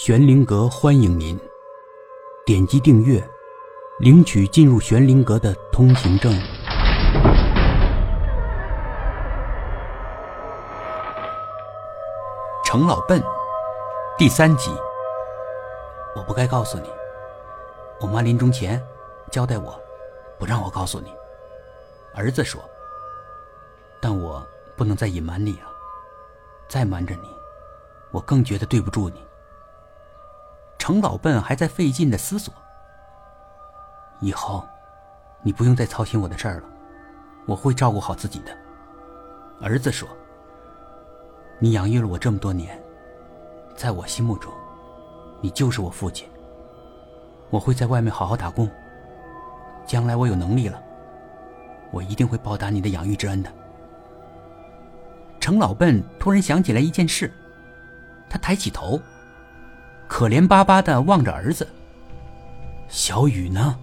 [0.00, 1.36] 玄灵阁欢迎您，
[2.46, 3.20] 点击订阅，
[3.98, 6.32] 领取进入玄灵阁的通行证。
[12.64, 13.20] 程老笨，
[14.16, 14.70] 第三集。
[16.14, 16.88] 我不该告诉你，
[18.00, 18.80] 我妈临终前
[19.32, 19.76] 交代我，
[20.38, 21.12] 不让我告诉你。
[22.14, 22.62] 儿子说，
[24.00, 24.40] 但我
[24.76, 25.66] 不能再隐瞒你啊，
[26.68, 27.28] 再瞒着你，
[28.12, 29.27] 我更觉得对不住你。
[30.88, 32.54] 程老笨还在费劲的思索。
[34.20, 34.66] 以后，
[35.42, 36.62] 你不用再操心我的事儿了，
[37.44, 38.56] 我会照顾好自己的。
[39.60, 40.08] 儿子说
[41.60, 42.82] ：“你养育了我这么多年，
[43.76, 44.50] 在我心目中，
[45.42, 46.26] 你就是我父亲。
[47.50, 48.66] 我会在外面好好打工。
[49.84, 50.82] 将来我有能力了，
[51.90, 53.52] 我一定会报答你的养育之恩的。”
[55.38, 57.30] 程老笨突然想起来一件事，
[58.30, 58.98] 他抬起头。
[60.08, 61.68] 可怜巴巴的望着儿子。
[62.88, 63.78] 小雨呢？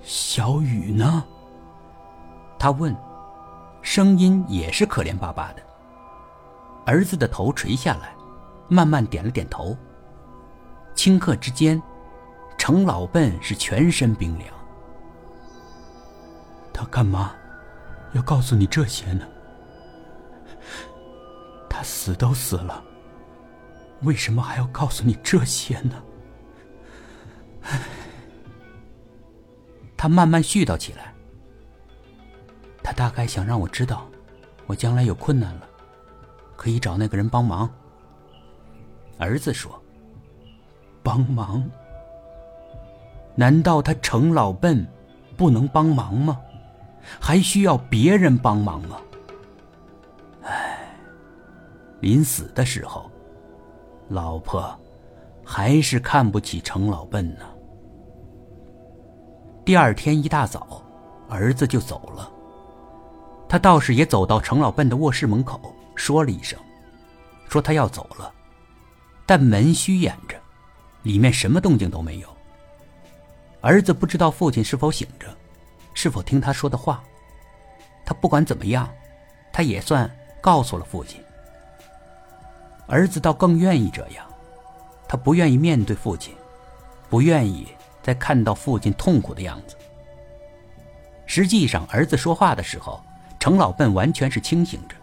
[0.00, 1.24] 小雨呢？
[2.58, 2.96] 他问，
[3.82, 5.62] 声音也是可怜巴巴的。
[6.86, 8.14] 儿子的头垂下来，
[8.68, 9.76] 慢慢点了点头。
[10.94, 11.82] 顷刻之间，
[12.56, 14.48] 程老笨是全身冰凉。
[16.72, 17.32] 他干嘛
[18.12, 19.26] 要告诉你这些呢？
[21.68, 22.82] 他死都死了。
[24.02, 26.02] 为什么还要告诉你这些呢？
[27.62, 27.80] 唉
[29.96, 31.12] 他慢慢絮叨起来。
[32.82, 34.08] 他大概想让我知道，
[34.66, 35.68] 我将来有困难了，
[36.56, 37.68] 可以找那个人帮忙。
[39.18, 39.82] 儿子说
[41.02, 41.68] ：“帮忙？
[43.34, 44.86] 难道他程老笨
[45.36, 46.40] 不能帮忙吗？
[47.20, 49.00] 还需要别人帮忙吗？”
[50.44, 50.94] 唉，
[52.00, 53.10] 临死的时候。
[54.08, 54.74] 老婆，
[55.44, 57.44] 还是看不起程老笨呢。
[59.66, 60.82] 第二天一大早，
[61.28, 62.30] 儿子就走了。
[63.46, 66.58] 他倒是也走到程老笨的卧室门口，说了一声，
[67.50, 68.32] 说他要走了，
[69.26, 70.36] 但门虚掩着，
[71.02, 72.28] 里面什么动静都没有。
[73.60, 75.26] 儿子不知道父亲是否醒着，
[75.92, 77.04] 是否听他说的话。
[78.06, 78.88] 他不管怎么样，
[79.52, 80.10] 他也算
[80.40, 81.22] 告诉了父亲。
[82.88, 84.26] 儿子倒更愿意这样，
[85.06, 86.34] 他不愿意面对父亲，
[87.10, 87.68] 不愿意
[88.02, 89.76] 再看到父亲痛苦的样子。
[91.26, 93.04] 实际上，儿子说话的时候，
[93.38, 94.96] 程老笨完全是清醒着，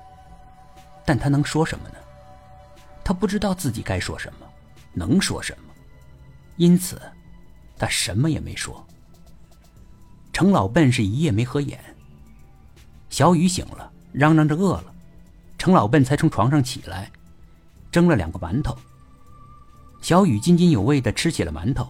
[1.05, 1.95] 但他能说什么呢？
[3.03, 4.47] 他不知道自己该说什么，
[4.91, 5.73] 能说什么，
[6.57, 6.99] 因此，
[7.77, 8.83] 他什么也没说。
[10.33, 11.79] 程老笨是一夜没合眼。
[13.11, 14.91] 小雨醒了，嚷嚷着饿了，
[15.59, 17.11] 程老笨才从床上起来。
[17.95, 18.77] 蒸了两个馒头，
[20.01, 21.89] 小雨津津有味的吃起了馒头，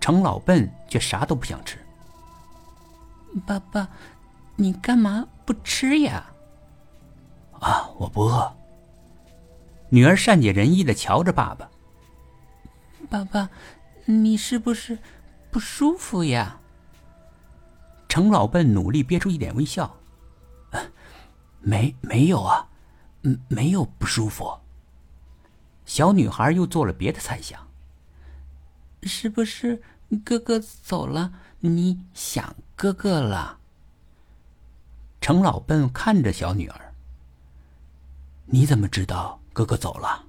[0.00, 1.76] 程老笨却啥都不想吃。
[3.46, 3.86] 爸爸，
[4.56, 6.24] 你干嘛不吃呀？
[7.60, 8.50] 啊，我不饿。
[9.90, 11.68] 女儿善解人意的瞧着爸爸。
[13.10, 13.50] 爸爸，
[14.06, 14.98] 你是不是
[15.50, 16.58] 不舒服呀？
[18.08, 19.94] 程老笨努力憋出一点微笑。
[21.60, 22.66] 没，没有啊，
[23.24, 24.50] 嗯，没有不舒服。
[25.90, 27.66] 小女孩又做了别的猜想。
[29.02, 29.82] 是不是
[30.24, 33.58] 哥哥走了，你想哥哥了？
[35.20, 36.94] 程老笨看着小女儿。
[38.46, 40.24] 你怎么知道哥哥走了？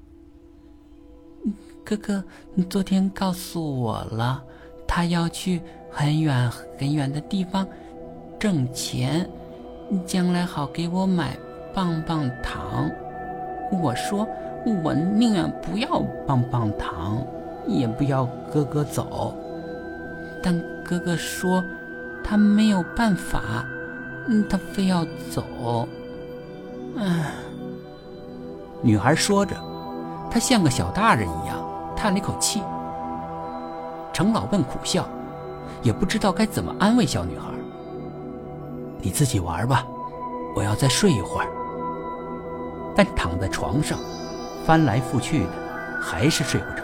[1.86, 2.24] 哥哥
[2.68, 4.44] 昨天告诉我了，
[4.88, 5.62] 他要去
[5.92, 6.50] 很远
[6.80, 7.68] 很远的地方
[8.40, 9.30] 挣钱，
[10.08, 11.38] 将来好给我买
[11.72, 12.90] 棒棒糖。
[13.80, 14.28] 我说。
[14.66, 17.18] 我宁愿不要棒棒糖，
[17.68, 19.36] 也不要哥哥走。
[20.44, 21.64] 但哥哥说
[22.24, 23.66] 他没有办法，
[24.50, 25.88] 他非要走。
[26.98, 27.32] 唉，
[28.82, 29.56] 女孩说着，
[30.30, 31.58] 她像个小大人一样
[31.96, 32.62] 叹了一口气。
[34.14, 35.08] 程老问苦笑，
[35.82, 37.48] 也不知道该怎么安慰小女孩。
[39.00, 39.86] 你自己玩吧，
[40.56, 41.48] 我要再睡一会儿。
[42.96, 43.98] 但躺在床上。
[44.66, 46.84] 翻来覆去的，还是睡不着。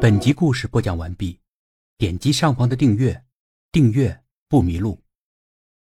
[0.00, 1.38] 本集故事播讲完毕，
[1.96, 3.24] 点击上方的订阅，
[3.70, 5.01] 订阅不迷路。